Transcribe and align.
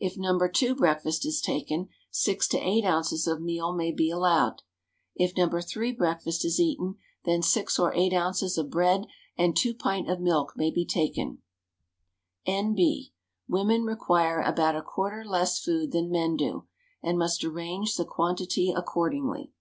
If 0.00 0.16
No. 0.16 0.36
II. 0.60 0.74
breakfast 0.74 1.24
is 1.24 1.40
taken, 1.40 1.90
6 2.10 2.48
to 2.48 2.58
8 2.58 2.84
oz. 2.84 3.28
of 3.28 3.40
meal 3.40 3.72
may 3.72 3.92
be 3.92 4.10
allowed. 4.10 4.62
If 5.14 5.36
No. 5.36 5.48
III. 5.56 5.92
breakfast 5.92 6.44
is 6.44 6.58
eaten, 6.58 6.96
then 7.24 7.40
6 7.40 7.78
or 7.78 7.94
8 7.94 8.12
oz. 8.12 8.58
of 8.58 8.68
bread 8.68 9.06
and 9.38 9.56
2 9.56 9.72
pint 9.74 10.10
of 10.10 10.18
milk 10.20 10.54
may 10.56 10.72
be 10.72 10.84
taken. 10.84 11.42
N.B. 12.46 13.12
Women 13.46 13.84
require 13.84 14.40
about 14.40 14.74
a 14.74 14.82
quarter 14.82 15.24
less 15.24 15.60
food 15.62 15.92
than 15.92 16.10
men 16.10 16.34
do, 16.36 16.66
and 17.00 17.16
must 17.16 17.44
arrange 17.44 17.94
the 17.94 18.04
quantity 18.04 18.72
accordingly. 18.76 19.52